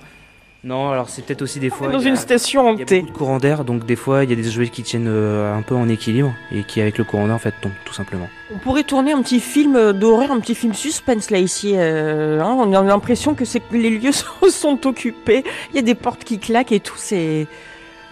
Non, 0.63 0.91
alors 0.91 1.09
c'est 1.09 1.25
peut-être 1.25 1.41
aussi 1.41 1.59
des 1.59 1.69
fois. 1.69 1.89
Dans 1.89 1.99
une 1.99 2.13
a, 2.13 2.15
station 2.15 2.69
hantée. 2.69 2.83
Il 2.89 2.95
y 2.95 2.99
a 2.99 3.01
beaucoup 3.01 3.13
de 3.13 3.17
courant 3.17 3.37
d'air, 3.37 3.65
donc 3.65 3.85
des 3.85 3.97
fois 3.97 4.23
il 4.23 4.29
y 4.29 4.33
a 4.33 4.35
des 4.35 4.49
jouets 4.49 4.69
qui 4.69 4.81
tiennent 4.81 5.09
euh, 5.09 5.53
un 5.53 5.61
peu 5.61 5.75
en 5.75 5.89
équilibre 5.89 6.33
et 6.53 6.63
qui 6.63 6.79
avec 6.79 6.97
le 6.97 7.03
courant 7.03 7.25
d'air 7.25 7.35
en 7.35 7.39
fait 7.39 7.53
tombent 7.61 7.73
tout 7.83 7.93
simplement. 7.93 8.29
On 8.53 8.57
pourrait 8.59 8.83
tourner 8.83 9.11
un 9.11 9.21
petit 9.21 9.41
film 9.41 9.91
d'horreur, 9.91 10.31
un 10.31 10.39
petit 10.39 10.55
film 10.55 10.73
suspense 10.73 11.31
là 11.31 11.39
ici. 11.39 11.73
Euh, 11.75 12.39
hein, 12.39 12.55
on 12.57 12.73
a 12.73 12.81
l'impression 12.81 13.35
que, 13.35 13.43
que 13.43 13.75
les 13.75 13.89
lieux 13.89 14.11
sont 14.49 14.87
occupés. 14.87 15.43
Il 15.71 15.75
y 15.75 15.79
a 15.79 15.81
des 15.81 15.95
portes 15.95 16.23
qui 16.23 16.39
claquent 16.39 16.71
et 16.71 16.79
tout. 16.79 16.95
C'est 16.97 17.47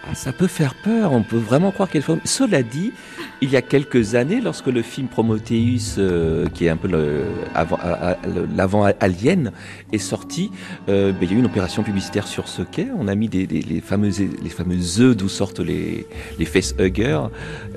ah, 0.04 0.14
ça 0.14 0.32
peut 0.32 0.48
faire 0.48 0.74
peur, 0.74 1.12
on 1.12 1.22
peut 1.22 1.36
vraiment 1.36 1.70
croire 1.70 1.88
qu'elle 1.88 2.02
faut. 2.02 2.18
Cela 2.24 2.64
dit, 2.64 2.92
il 3.40 3.50
y 3.50 3.56
a 3.56 3.62
quelques 3.62 4.16
années, 4.16 4.40
lorsque 4.40 4.66
le 4.66 4.82
film 4.82 5.06
Prometheus, 5.06 5.96
euh, 5.98 6.48
qui 6.48 6.66
est 6.66 6.68
un 6.70 6.76
peu 6.76 6.88
l'avant 8.56 8.84
Alien, 8.98 9.52
est 9.92 9.98
sorti, 9.98 10.50
euh, 10.88 11.12
ben, 11.12 11.18
il 11.22 11.30
y 11.30 11.34
a 11.34 11.36
eu 11.36 11.38
une 11.38 11.46
opération 11.46 11.84
publicitaire 11.84 12.26
sur 12.26 12.48
ce 12.48 12.62
quai. 12.62 12.88
On 12.98 13.06
a 13.06 13.14
mis 13.14 13.28
des, 13.28 13.46
des, 13.46 13.62
les, 13.62 13.80
fameuses, 13.80 14.20
les 14.20 14.50
fameux 14.50 15.00
œufs 15.00 15.16
d'où 15.16 15.28
sortent 15.28 15.60
les, 15.60 16.06
les 16.38 16.46
facehuggers, 16.46 17.20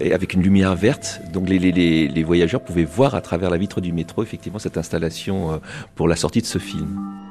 avec 0.01 0.33
une 0.33 0.41
lumière 0.41 0.75
verte. 0.75 1.21
Donc 1.31 1.47
les, 1.47 1.59
les, 1.59 2.07
les 2.07 2.23
voyageurs 2.23 2.63
pouvaient 2.63 2.85
voir 2.85 3.13
à 3.13 3.21
travers 3.21 3.51
la 3.51 3.57
vitre 3.57 3.81
du 3.81 3.93
métro, 3.93 4.23
effectivement, 4.23 4.59
cette 4.59 4.77
installation 4.77 5.53
euh, 5.53 5.57
pour 5.93 6.07
la 6.07 6.15
sortie 6.15 6.41
de 6.41 6.47
ce 6.47 6.57
film. 6.57 7.24